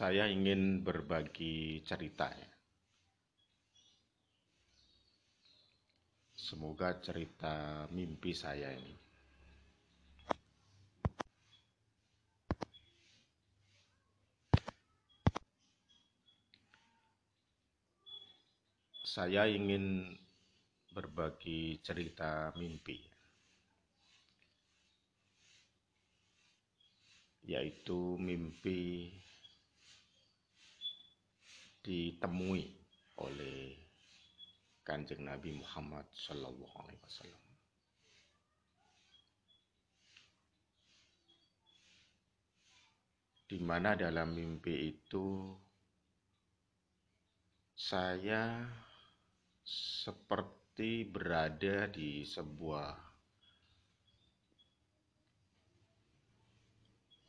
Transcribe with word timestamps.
saya 0.00 0.32
ingin 0.32 0.80
berbagi 0.80 1.84
cerita 1.84 2.32
ya. 2.32 2.48
Semoga 6.40 6.96
cerita 7.04 7.84
mimpi 7.92 8.32
saya 8.32 8.72
ini 8.72 8.96
saya 19.04 19.44
ingin 19.52 20.16
berbagi 20.96 21.76
cerita 21.84 22.56
mimpi 22.56 23.04
yaitu 27.44 28.16
mimpi 28.16 29.12
ditemui 31.80 32.64
oleh 33.20 33.76
kanjeng 34.84 35.24
Nabi 35.24 35.56
Muhammad 35.56 36.04
Sallallahu 36.12 36.76
Alaihi 36.84 37.02
Wasallam. 37.04 37.44
Di 43.50 43.58
mana 43.58 43.98
dalam 43.98 44.30
mimpi 44.30 44.94
itu 44.94 45.58
saya 47.74 48.62
seperti 49.66 51.02
berada 51.02 51.90
di 51.90 52.22
sebuah 52.22 52.94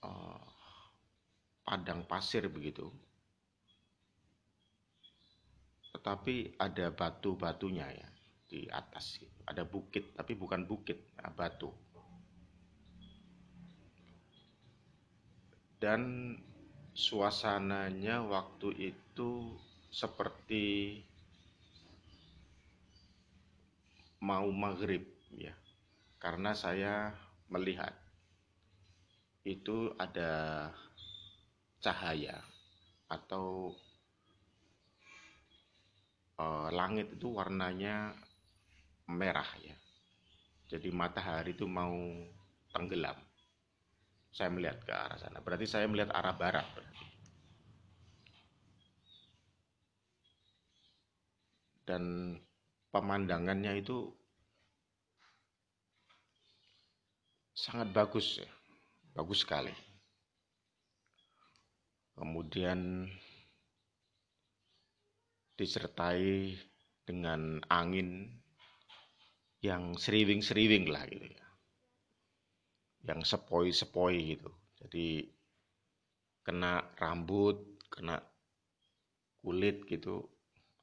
uh, 0.05 0.45
padang 1.65 2.05
pasir 2.05 2.45
begitu 2.53 3.10
tetapi 5.91 6.55
ada 6.55 6.89
batu-batunya 6.91 7.87
ya 7.91 8.07
di 8.51 8.67
atas 8.67 9.23
ada 9.47 9.63
bukit 9.63 10.11
tapi 10.15 10.35
bukan 10.35 10.67
bukit 10.67 11.15
ya, 11.15 11.31
batu. 11.31 11.71
Dan 15.81 16.35
suasananya 16.93 18.21
waktu 18.21 18.93
itu 18.93 19.57
seperti 19.89 20.99
mau 24.21 24.45
maghrib 24.53 25.01
ya. 25.33 25.57
Karena 26.21 26.53
saya 26.53 27.17
melihat 27.49 27.97
itu 29.41 29.89
ada 29.97 30.69
cahaya 31.81 32.37
atau 33.09 33.73
Eh, 36.41 36.67
langit 36.73 37.07
itu 37.13 37.37
warnanya 37.37 38.17
merah 39.13 39.45
ya. 39.61 39.77
Jadi 40.73 40.89
matahari 40.89 41.53
itu 41.53 41.69
mau 41.69 41.93
tenggelam. 42.73 43.17
Saya 44.31 44.49
melihat 44.49 44.79
ke 44.81 44.93
arah 44.95 45.19
sana. 45.21 45.43
Berarti 45.43 45.67
saya 45.69 45.85
melihat 45.85 46.09
arah 46.15 46.33
barat 46.33 46.65
berarti. 46.73 47.05
Dan 51.85 52.03
pemandangannya 52.89 53.77
itu 53.77 54.09
sangat 57.53 57.91
bagus 57.93 58.41
ya. 58.41 58.49
Bagus 59.13 59.43
sekali. 59.43 59.75
Kemudian 62.15 63.11
disertai 65.61 66.57
dengan 67.05 67.61
angin 67.69 68.25
yang 69.61 69.93
seriwing-seriwing 69.93 70.89
lah 70.89 71.05
gitu 71.05 71.29
ya. 71.29 71.45
Yang 73.05 73.37
sepoi-sepoi 73.37 74.17
gitu. 74.33 74.49
Jadi 74.81 75.29
kena 76.41 76.81
rambut, 76.97 77.77
kena 77.93 78.17
kulit 79.45 79.85
gitu 79.85 80.25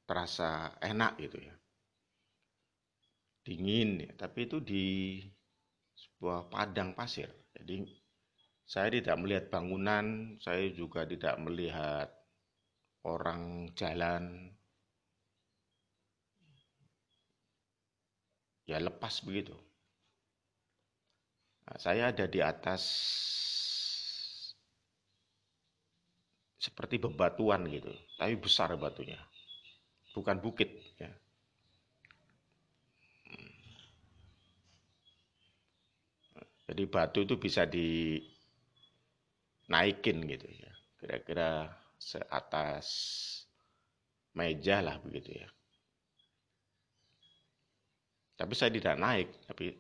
terasa 0.06 0.78
enak 0.78 1.18
gitu 1.18 1.42
ya. 1.42 1.54
Dingin 3.42 4.06
ya, 4.06 4.12
tapi 4.14 4.46
itu 4.46 4.62
di 4.62 4.86
sebuah 5.98 6.46
padang 6.46 6.94
pasir. 6.94 7.26
Jadi 7.58 7.82
saya 8.68 8.92
tidak 8.92 9.16
melihat 9.18 9.44
bangunan, 9.50 10.36
saya 10.38 10.68
juga 10.70 11.08
tidak 11.08 11.40
melihat 11.40 12.12
orang 13.08 13.72
jalan, 13.72 14.52
ya 18.68 18.76
lepas 18.76 19.24
begitu. 19.24 19.56
Nah, 21.64 21.76
saya 21.80 22.12
ada 22.12 22.28
di 22.28 22.40
atas 22.44 22.82
seperti 26.60 27.00
bebatuan 27.00 27.64
gitu, 27.72 27.88
tapi 28.20 28.36
besar 28.36 28.76
batunya, 28.76 29.16
bukan 30.12 30.36
bukit. 30.44 30.68
Ya. 31.00 31.08
Jadi 36.68 36.84
batu 36.84 37.24
itu 37.24 37.40
bisa 37.40 37.64
dinaikin 37.64 38.28
gitu 40.28 40.44
ya, 40.44 40.72
kira-kira 41.00 41.72
seatas 41.96 42.88
meja 44.36 44.84
lah 44.84 45.00
begitu 45.00 45.40
ya. 45.40 45.48
Tapi 48.38 48.54
saya 48.54 48.70
tidak 48.70 48.94
naik, 49.02 49.28
tapi 49.50 49.74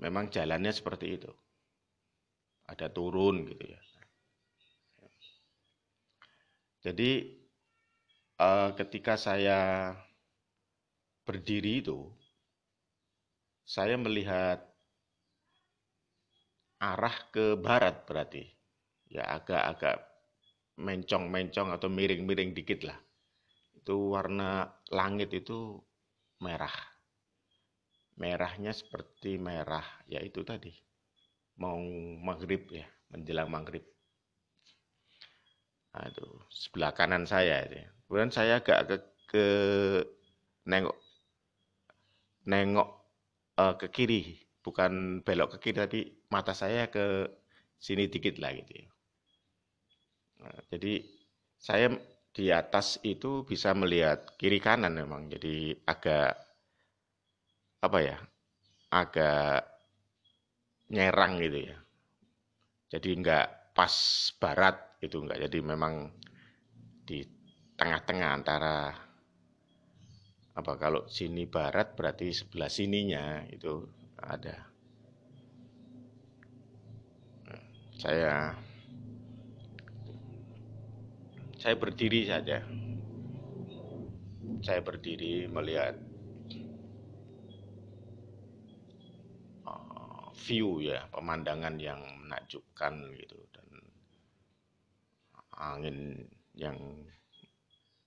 memang 0.00 0.32
jalannya 0.32 0.72
seperti 0.72 1.20
itu. 1.20 1.28
Ada 2.64 2.88
turun 2.88 3.44
gitu 3.44 3.64
ya. 3.68 3.80
Jadi 6.80 7.10
uh, 8.40 8.72
ketika 8.72 9.20
saya 9.20 9.92
berdiri 11.28 11.84
itu, 11.84 12.08
saya 13.68 14.00
melihat 14.00 14.64
arah 16.80 17.16
ke 17.28 17.60
barat 17.60 18.08
berarti. 18.08 18.48
Ya 19.12 19.28
agak-agak 19.28 20.02
mencong-mencong 20.80 21.68
atau 21.68 21.92
miring-miring 21.92 22.56
dikit 22.56 22.88
lah. 22.88 22.98
Itu 23.76 24.16
warna 24.16 24.72
langit 24.88 25.30
itu 25.36 25.78
merah 26.40 26.95
merahnya 28.16 28.72
seperti 28.72 29.36
merah 29.36 29.84
yaitu 30.08 30.44
tadi 30.44 30.72
mau 31.60 31.80
maghrib 32.20 32.68
ya 32.72 32.84
menjelang 33.12 33.48
maghrib 33.48 33.84
aduh 35.96 36.44
sebelah 36.52 36.92
kanan 36.92 37.24
saya 37.24 37.64
ya. 37.64 37.88
kemudian 38.04 38.28
saya 38.28 38.60
agak 38.60 38.84
ke, 38.84 38.96
ke 39.32 39.46
nengok 40.68 40.96
nengok 42.46 42.88
uh, 43.56 43.74
ke 43.80 43.88
kiri 43.88 44.38
bukan 44.60 45.22
belok 45.22 45.56
ke 45.56 45.70
kiri 45.70 45.76
tapi 45.78 46.00
mata 46.28 46.52
saya 46.52 46.90
ke 46.92 47.30
sini 47.78 48.08
dikit 48.10 48.40
lah 48.40 48.50
gitu 48.56 48.72
ya. 48.82 48.88
Nah, 50.42 50.58
jadi 50.70 50.94
saya 51.56 51.86
di 52.36 52.52
atas 52.52 53.00
itu 53.00 53.48
bisa 53.48 53.72
melihat 53.72 54.36
kiri 54.36 54.60
kanan 54.60 54.92
memang 54.92 55.32
jadi 55.32 55.78
agak 55.88 56.36
apa 57.82 57.98
ya 58.00 58.18
agak 58.92 59.66
nyerang 60.90 61.42
gitu 61.42 61.72
ya. 61.72 61.76
Jadi 62.86 63.08
nggak 63.18 63.74
pas 63.74 63.94
barat 64.38 64.76
itu 65.02 65.18
nggak. 65.18 65.42
Jadi 65.48 65.58
memang 65.60 66.08
di 67.06 67.22
tengah-tengah 67.76 68.30
antara 68.32 68.94
apa 70.56 70.72
kalau 70.80 71.04
sini 71.04 71.44
barat 71.44 71.92
berarti 71.92 72.32
sebelah 72.32 72.70
sininya 72.72 73.44
itu 73.52 73.84
ada. 74.16 74.56
Saya 77.96 78.56
saya 81.60 81.74
berdiri 81.76 82.24
saja. 82.24 82.62
Saya 84.64 84.80
berdiri 84.80 85.50
melihat 85.50 86.05
view 90.36 90.84
ya, 90.84 91.08
pemandangan 91.10 91.80
yang 91.80 91.98
menakjubkan 92.22 93.10
gitu 93.18 93.38
dan 93.50 93.68
angin 95.56 96.28
yang 96.52 96.76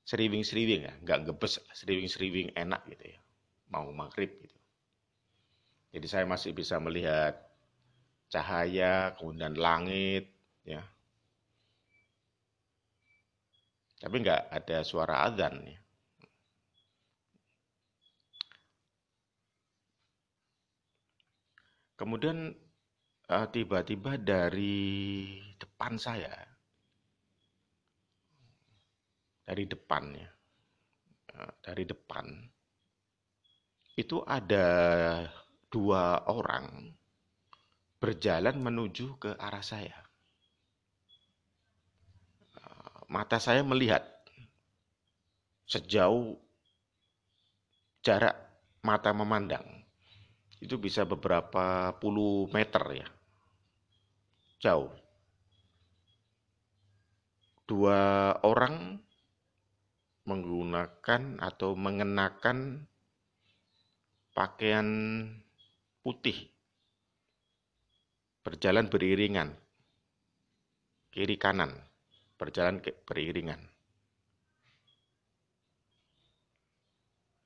seriwing-seriwing 0.06 0.85
ya, 0.85 0.94
nggak 1.06 1.29
gebes, 1.29 1.61
seriwing-seriwing 1.73 2.53
enak 2.53 2.81
gitu 2.89 3.17
ya, 3.17 3.19
mau 3.69 3.89
maghrib 3.94 4.29
gitu. 4.41 4.57
Jadi 5.89 6.06
saya 6.06 6.25
masih 6.29 6.53
bisa 6.53 6.77
melihat 6.77 7.33
cahaya, 8.29 9.17
kemudian 9.17 9.57
langit, 9.57 10.29
ya. 10.61 10.85
Tapi 14.00 14.15
nggak 14.21 14.53
ada 14.53 14.77
suara 14.85 15.25
adzan 15.27 15.65
ya. 15.65 15.81
Kemudian 21.99 22.55
eh, 23.27 23.47
tiba-tiba 23.51 24.15
dari 24.15 25.35
depan 25.59 25.99
saya, 25.99 26.31
dari 29.43 29.67
depan 29.67 30.15
ya, 30.15 30.29
uh, 31.35 31.51
dari 31.59 31.83
depan 31.83 32.25
itu 33.99 34.23
ada 34.23 34.67
dua 35.67 36.23
orang 36.31 36.93
berjalan 37.99 38.55
menuju 38.63 39.19
ke 39.19 39.35
arah 39.35 39.65
saya. 39.65 39.99
Uh, 42.55 43.11
mata 43.11 43.43
saya 43.43 43.59
melihat 43.59 44.07
sejauh 45.67 46.39
jarak 47.99 48.39
mata 48.79 49.11
memandang 49.11 49.78
itu 50.59 50.75
bisa 50.75 51.07
beberapa 51.07 51.95
puluh 51.95 52.51
meter 52.51 52.83
ya. 53.03 53.07
Jauh. 54.59 54.91
Dua 57.63 58.33
orang 58.44 59.00
menggunakan 60.27 61.39
atau 61.39 61.79
mengenakan 61.79 62.83
pakaian 64.35 64.88
putih. 66.03 66.51
Berjalan 68.44 68.91
beriringan. 68.91 69.56
Kiri 71.09 71.39
kanan. 71.39 71.71
Berjalan 72.35 72.83
beriringan. 73.07 73.63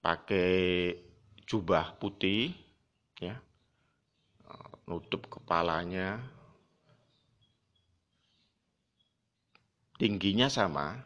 Pakai 0.02 0.92
jubah 1.48 1.96
putih 2.02 2.52
ya 3.24 3.36
nutup 4.88 5.28
kepalanya. 5.32 6.20
Tingginya 10.00 10.52
sama. 10.52 11.00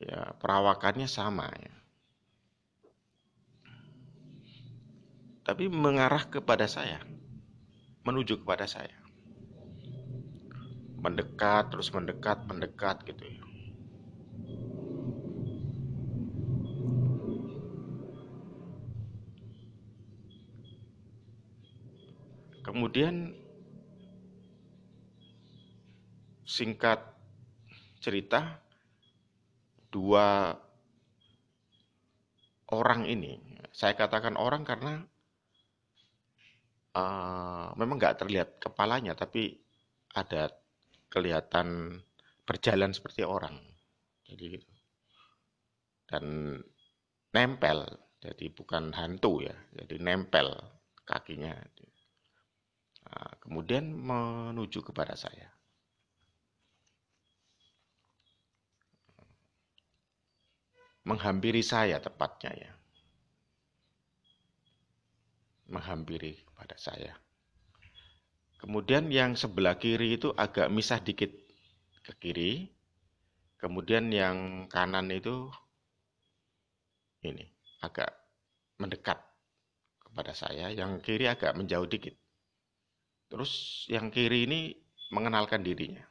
Ya 0.00 0.32
perawakannya 0.40 1.08
sama 1.08 1.48
ya. 1.60 1.74
Tapi 5.44 5.68
mengarah 5.68 6.28
kepada 6.28 6.68
saya 6.68 7.00
menuju 8.04 8.44
kepada 8.44 8.64
saya. 8.68 8.96
Mendekat 11.00 11.72
terus 11.72 11.88
mendekat 11.96 12.44
mendekat 12.44 13.00
gitu 13.08 13.24
ya 13.24 13.49
Kemudian 22.70 23.34
singkat 26.46 27.02
cerita 27.98 28.62
dua 29.90 30.54
orang 32.70 33.10
ini, 33.10 33.42
saya 33.74 33.98
katakan 33.98 34.38
orang 34.38 34.62
karena 34.62 35.02
uh, 36.94 37.74
memang 37.74 37.98
nggak 37.98 38.22
terlihat 38.22 38.62
kepalanya, 38.62 39.18
tapi 39.18 39.58
ada 40.14 40.54
kelihatan 41.10 41.98
berjalan 42.46 42.94
seperti 42.94 43.26
orang, 43.26 43.58
jadi 44.30 44.62
gitu. 44.62 44.70
Dan 46.06 46.54
nempel, 47.34 47.82
jadi 48.22 48.46
bukan 48.54 48.94
hantu 48.94 49.42
ya, 49.42 49.58
jadi 49.74 49.98
nempel 49.98 50.54
kakinya. 51.02 51.58
Nah, 53.10 53.32
kemudian 53.42 53.90
menuju 53.90 54.86
kepada 54.86 55.18
saya. 55.18 55.50
Menghampiri 61.02 61.64
saya 61.64 61.98
tepatnya 61.98 62.54
ya. 62.54 62.72
Menghampiri 65.66 66.38
kepada 66.46 66.78
saya. 66.78 67.18
Kemudian 68.60 69.08
yang 69.10 69.34
sebelah 69.34 69.80
kiri 69.80 70.20
itu 70.20 70.30
agak 70.36 70.68
misah 70.70 71.00
dikit 71.00 71.32
ke 72.04 72.12
kiri. 72.20 72.70
Kemudian 73.56 74.12
yang 74.12 74.68
kanan 74.70 75.10
itu 75.10 75.50
ini 77.24 77.48
agak 77.80 78.12
mendekat 78.80 79.20
kepada 80.00 80.32
saya, 80.32 80.72
yang 80.72 81.00
kiri 81.00 81.28
agak 81.28 81.56
menjauh 81.56 81.88
dikit. 81.88 82.16
Terus 83.30 83.86
yang 83.86 84.10
kiri 84.10 84.44
ini 84.50 84.74
mengenalkan 85.14 85.62
dirinya. 85.62 86.02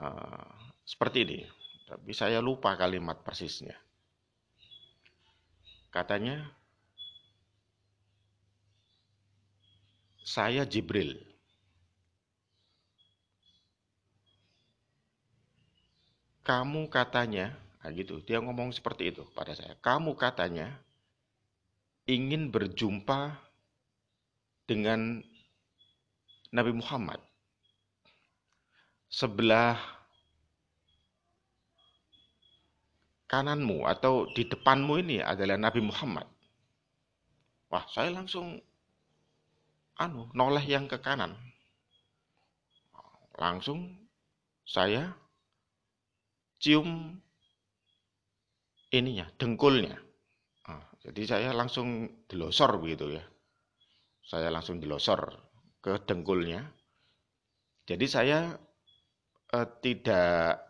Uh, 0.00 0.48
seperti 0.86 1.26
ini, 1.26 1.38
tapi 1.90 2.14
saya 2.14 2.38
lupa 2.38 2.78
kalimat 2.78 3.20
persisnya. 3.20 3.74
Katanya, 5.90 6.46
saya 10.22 10.62
Jibril. 10.62 11.18
Kamu 16.46 16.88
katanya, 16.88 17.52
nah 17.82 17.90
gitu, 17.92 18.22
dia 18.22 18.38
ngomong 18.40 18.70
seperti 18.70 19.12
itu 19.12 19.26
pada 19.34 19.52
saya. 19.52 19.74
Kamu 19.82 20.16
katanya 20.16 20.78
ingin 22.08 22.48
berjumpa 22.50 23.49
dengan 24.70 25.18
Nabi 26.54 26.70
Muhammad. 26.70 27.18
Sebelah 29.10 29.74
kananmu 33.26 33.82
atau 33.90 34.30
di 34.30 34.46
depanmu 34.46 35.02
ini 35.02 35.18
adalah 35.18 35.58
Nabi 35.58 35.82
Muhammad. 35.82 36.30
Wah, 37.66 37.82
saya 37.90 38.14
langsung 38.14 38.62
anu 39.98 40.30
noleh 40.30 40.62
yang 40.62 40.86
ke 40.86 41.02
kanan. 41.02 41.34
Langsung 43.34 43.90
saya 44.62 45.10
cium 46.62 47.18
ininya, 48.94 49.26
dengkulnya. 49.34 49.98
Nah, 50.70 50.86
jadi 51.02 51.22
saya 51.26 51.50
langsung 51.50 52.06
delosor 52.30 52.78
begitu 52.78 53.18
ya 53.18 53.29
saya 54.30 54.46
langsung 54.46 54.78
dilosor 54.78 55.34
ke 55.82 56.06
dengkulnya. 56.06 56.62
Jadi 57.82 58.06
saya 58.06 58.54
eh, 59.50 59.68
tidak 59.82 60.62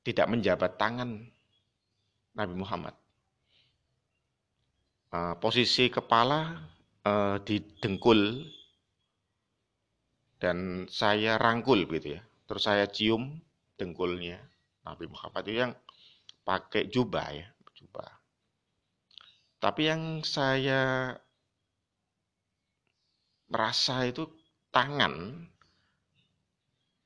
tidak 0.00 0.26
menjabat 0.32 0.80
tangan 0.80 1.28
Nabi 2.32 2.54
Muhammad. 2.56 2.96
Eh, 5.12 5.34
posisi 5.36 5.92
kepala 5.92 6.56
eh, 7.04 7.36
di 7.44 7.60
dengkul 7.84 8.48
dan 10.40 10.88
saya 10.88 11.36
rangkul 11.36 11.84
gitu 11.84 12.16
ya. 12.16 12.22
Terus 12.48 12.64
saya 12.64 12.88
cium 12.88 13.36
dengkulnya 13.76 14.40
Nabi 14.88 15.04
Muhammad 15.04 15.44
itu 15.52 15.60
yang 15.60 15.76
pakai 16.48 16.88
jubah 16.88 17.28
ya, 17.28 17.44
jubah. 17.76 18.08
Tapi 19.60 19.82
yang 19.84 20.24
saya 20.24 21.12
merasa 23.46 24.02
itu 24.06 24.26
tangan 24.74 25.46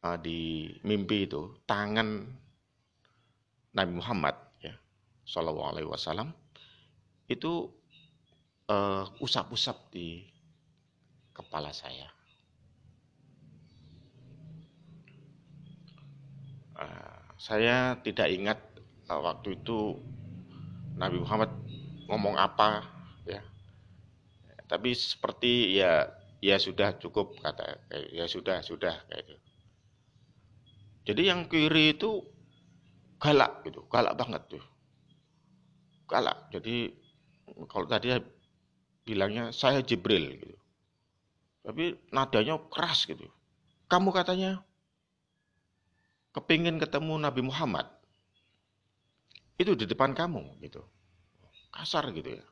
uh, 0.04 0.18
di 0.20 0.72
mimpi 0.84 1.28
itu 1.28 1.60
tangan 1.68 2.24
Nabi 3.76 3.92
Muhammad 3.94 4.36
ya 4.58 4.74
Shallallahu 5.28 5.70
Alaihi 5.76 5.88
Wasallam 5.88 6.32
itu 7.30 7.70
uh, 8.66 9.06
usap-usap 9.22 9.94
di 9.94 10.26
kepala 11.30 11.70
saya. 11.70 12.10
Uh, 16.74 17.20
saya 17.38 17.94
tidak 18.02 18.28
ingat 18.34 18.58
uh, 19.06 19.20
waktu 19.22 19.54
itu 19.62 19.94
Nabi 20.98 21.22
Muhammad 21.22 21.54
ngomong 22.10 22.34
apa 22.34 22.82
ya, 23.22 23.38
tapi 24.66 24.90
seperti 24.90 25.78
ya 25.78 26.10
ya 26.40 26.56
sudah 26.56 26.96
cukup 26.96 27.36
kata 27.40 27.84
ya 28.12 28.24
sudah 28.24 28.64
sudah 28.64 28.96
kayak 29.08 29.24
itu 29.28 29.36
jadi 31.08 31.22
yang 31.32 31.48
kiri 31.48 31.96
itu 31.96 32.24
galak 33.20 33.64
gitu 33.64 33.84
galak 33.88 34.16
banget 34.16 34.42
tuh 34.48 34.64
galak 36.08 36.48
jadi 36.52 36.90
kalau 37.68 37.86
tadi 37.86 38.16
bilangnya 39.04 39.52
saya 39.52 39.84
Jibril 39.84 40.36
gitu 40.40 40.56
tapi 41.60 41.96
nadanya 42.08 42.56
keras 42.72 43.04
gitu 43.04 43.28
kamu 43.86 44.10
katanya 44.16 44.64
kepingin 46.30 46.78
ketemu 46.78 47.18
Nabi 47.18 47.42
Muhammad, 47.42 47.86
itu 49.58 49.74
di 49.74 49.84
depan 49.86 50.14
kamu 50.14 50.62
gitu. 50.62 50.82
Kasar 51.70 52.10
gitu 52.14 52.38
ya. 52.38 52.44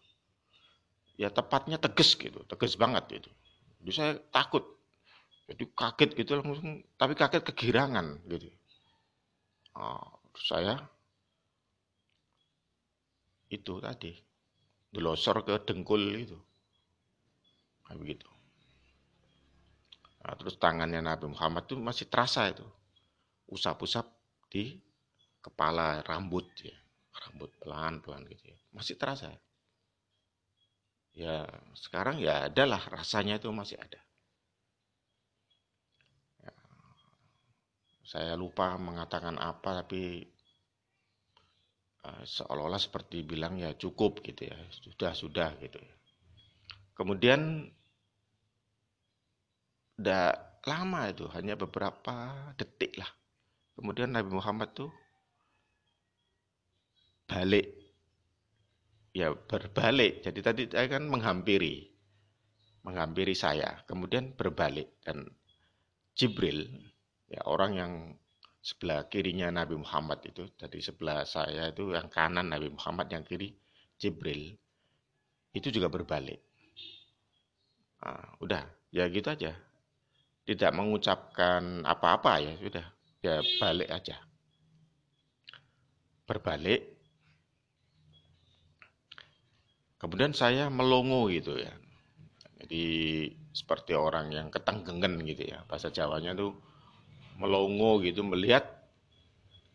Ya 1.18 1.28
tepatnya 1.34 1.78
tegas 1.78 2.14
gitu, 2.14 2.42
tegas 2.46 2.78
banget 2.78 3.22
gitu. 3.22 3.30
Jadi 3.82 3.92
saya 3.94 4.12
takut. 4.30 4.64
Jadi 5.48 5.64
kaget 5.72 6.10
gitu 6.12 6.36
langsung, 6.36 6.84
tapi 7.00 7.16
kaget 7.16 7.40
kegirangan 7.40 8.20
gitu. 8.28 8.52
Oh, 9.78 10.20
saya 10.36 10.76
itu 13.48 13.80
tadi 13.80 14.12
delosor 14.92 15.40
ke 15.46 15.56
dengkul 15.64 16.04
itu. 16.20 16.36
Kayak 17.88 17.98
begitu. 18.04 18.28
Nah, 20.20 20.36
terus 20.36 20.60
tangannya 20.60 21.00
Nabi 21.00 21.32
Muhammad 21.32 21.64
itu 21.64 21.80
masih 21.80 22.04
terasa 22.12 22.52
itu. 22.52 22.66
Usap-usap 23.48 24.04
di 24.52 24.76
kepala, 25.40 26.04
rambut 26.04 26.44
ya. 26.60 26.76
Rambut 27.24 27.48
pelan-pelan 27.56 28.28
gitu 28.28 28.52
ya. 28.52 28.58
Masih 28.76 29.00
terasa. 29.00 29.32
Ya, 29.32 29.40
sekarang 31.74 32.22
ya 32.22 32.46
adalah 32.46 32.78
rasanya 32.94 33.42
itu 33.42 33.50
masih 33.50 33.74
ada. 33.74 33.98
Ya, 36.42 36.54
saya 38.06 38.32
lupa 38.38 38.78
mengatakan 38.78 39.34
apa 39.38 39.82
tapi 39.82 40.22
uh, 42.06 42.22
seolah-olah 42.22 42.78
seperti 42.78 43.26
bilang 43.26 43.58
ya 43.58 43.74
cukup 43.74 44.22
gitu 44.22 44.46
ya. 44.46 44.58
Sudah, 44.70 45.12
sudah 45.14 45.50
gitu 45.58 45.78
ya. 45.78 45.94
Kemudian 46.94 47.70
tidak 49.98 50.62
lama 50.66 51.10
itu, 51.10 51.26
hanya 51.34 51.54
beberapa 51.54 52.14
detik 52.58 52.98
lah. 52.98 53.10
Kemudian 53.78 54.10
Nabi 54.10 54.30
Muhammad 54.34 54.74
tuh 54.74 54.90
balik. 57.30 57.77
Ya 59.18 59.34
berbalik. 59.34 60.22
Jadi 60.22 60.40
tadi 60.46 60.62
saya 60.70 60.86
kan 60.86 61.10
menghampiri. 61.10 61.90
Menghampiri 62.86 63.34
saya. 63.34 63.82
Kemudian 63.90 64.38
berbalik. 64.38 65.02
Dan 65.02 65.26
Jibril, 66.14 66.70
ya 67.26 67.42
orang 67.50 67.72
yang 67.74 67.92
sebelah 68.62 69.10
kirinya 69.10 69.50
Nabi 69.50 69.74
Muhammad 69.78 70.22
itu, 70.22 70.46
tadi 70.54 70.78
sebelah 70.78 71.26
saya 71.26 71.74
itu 71.74 71.90
yang 71.90 72.06
kanan 72.06 72.50
Nabi 72.50 72.70
Muhammad, 72.70 73.10
yang 73.10 73.22
kiri 73.26 73.54
Jibril, 73.98 74.54
itu 75.54 75.68
juga 75.70 75.90
berbalik. 75.90 76.42
Nah, 78.02 78.34
udah, 78.42 78.62
ya 78.94 79.06
gitu 79.10 79.30
aja 79.30 79.54
tidak 80.48 80.72
mengucapkan 80.72 81.84
apa-apa 81.84 82.40
ya 82.40 82.52
sudah 82.56 82.86
ya 83.20 83.36
balik 83.60 83.88
aja 83.92 84.16
berbalik 86.24 86.97
kemudian 89.98 90.32
saya 90.34 90.70
melongo 90.70 91.30
gitu 91.30 91.58
ya. 91.58 91.74
Jadi 92.62 92.84
seperti 93.54 93.94
orang 93.94 94.30
yang 94.34 94.48
ketenggengen 94.50 95.22
gitu 95.26 95.50
ya. 95.50 95.62
Bahasa 95.66 95.90
Jawanya 95.90 96.34
tuh 96.34 96.54
melongo 97.38 98.02
gitu 98.02 98.26
melihat 98.26 98.66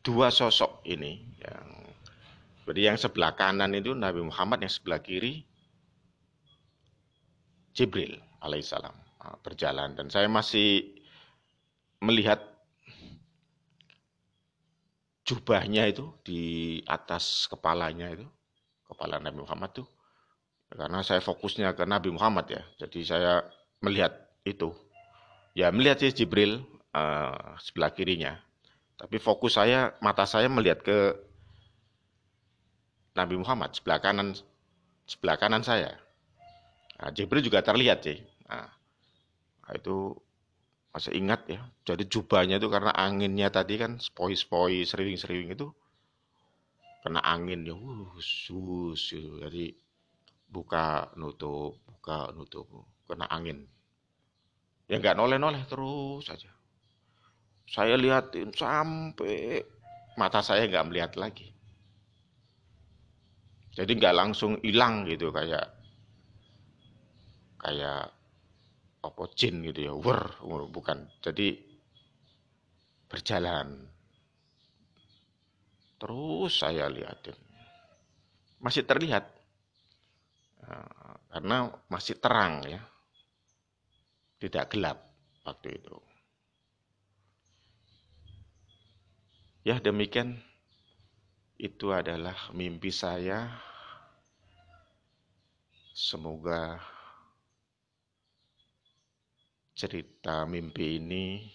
dua 0.04 0.28
sosok 0.32 0.84
ini 0.84 1.24
yang 1.40 1.68
jadi 2.64 2.92
yang 2.92 2.98
sebelah 3.00 3.36
kanan 3.36 3.76
itu 3.76 3.92
Nabi 3.92 4.24
Muhammad 4.24 4.64
yang 4.64 4.72
sebelah 4.72 5.04
kiri 5.04 5.44
Jibril 7.76 8.20
alaihissalam. 8.40 8.96
Ah, 9.24 9.36
berjalan. 9.40 9.96
Dan 9.96 10.08
saya 10.08 10.28
masih 10.28 11.00
melihat 12.04 12.40
jubahnya 15.24 15.88
itu 15.88 16.12
di 16.28 16.44
atas 16.84 17.48
kepalanya 17.48 18.12
itu 18.12 18.28
kepala 18.84 19.24
Nabi 19.24 19.40
Muhammad 19.40 19.72
tuh 19.72 19.88
karena 20.74 21.00
saya 21.06 21.22
fokusnya 21.22 21.78
ke 21.78 21.86
Nabi 21.86 22.10
Muhammad 22.10 22.50
ya. 22.50 22.64
Jadi 22.82 23.00
saya 23.06 23.46
melihat 23.80 24.14
itu. 24.44 24.74
Ya 25.54 25.70
melihat 25.70 26.02
sih 26.02 26.12
Jibril 26.12 26.66
uh, 26.98 27.56
sebelah 27.62 27.94
kirinya. 27.94 28.42
Tapi 28.98 29.22
fokus 29.22 29.58
saya 29.58 29.94
mata 30.02 30.26
saya 30.26 30.50
melihat 30.50 30.82
ke 30.82 30.98
Nabi 33.14 33.38
Muhammad 33.38 33.78
sebelah 33.78 34.02
kanan 34.02 34.34
sebelah 35.06 35.38
kanan 35.38 35.62
saya. 35.62 35.94
Nah, 36.98 37.14
Jibril 37.14 37.46
juga 37.46 37.62
terlihat 37.62 38.02
sih. 38.02 38.18
Nah, 38.50 38.66
Nah, 39.64 39.74
itu 39.80 40.12
masih 40.94 41.14
ingat 41.16 41.42
ya. 41.48 41.62
Jadi 41.88 42.04
jubahnya 42.12 42.60
itu 42.60 42.68
karena 42.70 42.92
anginnya 42.94 43.48
tadi 43.50 43.80
kan 43.80 43.98
spoi-spoi, 43.98 44.84
sering-sering 44.84 45.56
itu 45.56 45.72
kena 47.04 47.20
angin 47.24 47.68
ya, 47.68 47.76
wus, 47.76 48.52
wus. 48.52 49.16
Jadi 49.16 49.74
buka 50.54 51.10
nutup, 51.18 51.82
buka 51.90 52.30
nutup, 52.38 52.70
kena 53.10 53.26
angin. 53.34 53.66
Ya 54.86 55.02
nggak 55.02 55.18
noleh-noleh 55.18 55.66
terus 55.66 56.30
saja. 56.30 56.54
Saya 57.66 57.98
lihatin 57.98 58.54
sampai 58.54 59.66
mata 60.14 60.46
saya 60.46 60.70
nggak 60.70 60.88
melihat 60.94 61.12
lagi. 61.18 61.50
Jadi 63.74 63.98
nggak 63.98 64.14
langsung 64.14 64.62
hilang 64.62 65.10
gitu 65.10 65.34
kayak 65.34 65.66
kayak 67.58 68.14
apa 69.04 69.24
jin 69.36 69.60
gitu 69.68 69.92
ya 69.92 69.94
wer 70.00 70.40
bukan 70.72 71.04
jadi 71.20 71.60
berjalan 73.12 73.88
terus 76.00 76.52
saya 76.60 76.88
lihatin 76.88 77.36
masih 78.64 78.88
terlihat 78.88 79.28
karena 81.32 81.72
masih 81.90 82.18
terang 82.20 82.64
ya. 82.68 82.82
Tidak 84.40 84.68
gelap 84.72 85.00
waktu 85.48 85.80
itu. 85.80 85.98
Ya 89.64 89.80
demikian. 89.80 90.44
Itu 91.56 91.96
adalah 91.96 92.52
mimpi 92.52 92.92
saya. 92.92 93.48
Semoga 95.94 96.82
cerita 99.74 100.44
mimpi 100.46 101.00
ini 101.00 101.50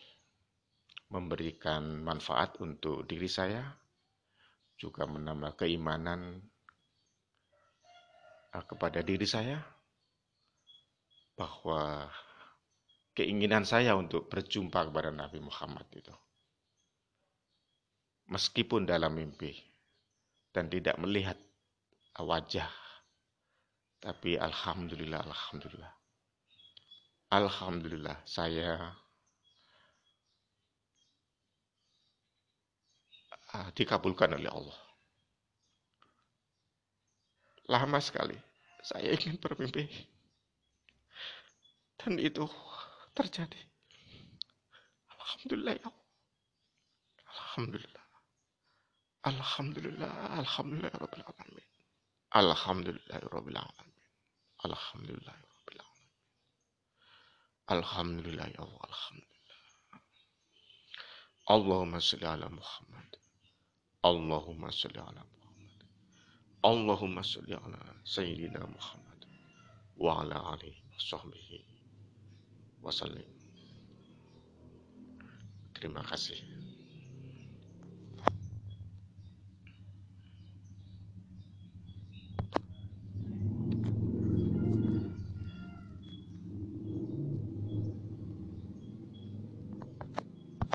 memberikan 1.08 2.04
manfaat 2.04 2.60
untuk 2.60 3.08
diri 3.08 3.28
saya, 3.30 3.64
juga 4.76 5.08
menambah 5.08 5.56
keimanan 5.64 6.36
eh, 6.36 6.57
kepada 8.52 9.04
diri 9.04 9.26
saya, 9.28 9.60
bahwa 11.38 12.08
keinginan 13.14 13.62
saya 13.62 13.94
untuk 13.94 14.26
berjumpa 14.26 14.88
kepada 14.88 15.12
Nabi 15.12 15.38
Muhammad 15.38 15.86
itu, 15.94 16.14
meskipun 18.32 18.88
dalam 18.88 19.14
mimpi 19.14 19.54
dan 20.50 20.66
tidak 20.72 20.96
melihat 20.98 21.38
wajah, 22.18 22.70
tapi 24.02 24.34
alhamdulillah, 24.38 25.22
alhamdulillah 25.22 25.98
Alhamdulillah 27.28 28.24
saya 28.24 28.88
ah, 33.52 33.68
dikabulkan 33.76 34.32
oleh 34.32 34.48
Allah. 34.48 34.87
Lama 37.68 38.00
sekali 38.00 38.36
saya 38.82 39.12
ingin 39.12 39.36
bermimpi. 39.36 39.84
Dan 41.98 42.16
itu 42.16 42.46
terjadi. 43.12 43.58
Alhamdulillah 45.12 45.74
ya 45.76 45.86
Allah. 45.90 46.08
Alhamdulillah. 47.28 48.04
Alhamdulillah. 49.28 50.12
Alhamdulillah 50.40 50.92
Rabbil 50.94 51.26
Alamin. 51.26 51.68
Alhamdulillah 52.32 53.18
Rabbil 53.28 53.58
Alamin. 53.58 54.02
Alhamdulillah. 54.64 55.36
Alhamdulillah 57.68 58.48
ya 58.48 58.60
Allah, 58.64 58.80
Alhamdulillah. 58.88 59.60
Allahumma 61.48 62.00
salli 62.00 62.24
ala 62.24 62.48
Muhammad. 62.48 63.10
Allahumma 64.00 64.72
salli 64.72 64.96
ala 64.96 65.20
Muhammad. 65.20 65.37
اللهم 66.64 67.22
صل 67.22 67.54
على 67.54 67.78
سيدنا 68.04 68.66
محمد 68.66 69.24
وعلى 69.96 70.34
آله 70.34 70.74
وصحبه 70.96 71.64
وسلم. 72.82 73.30
terima 75.78 76.02
kasih 76.02 76.42